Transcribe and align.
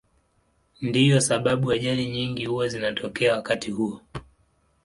Ndiyo 0.81 1.21
sababu 1.21 1.71
ajali 1.71 2.05
nyingi 2.09 2.45
huwa 2.45 2.67
zinatokea 2.67 3.35
wakati 3.35 3.71
huo. 3.71 4.01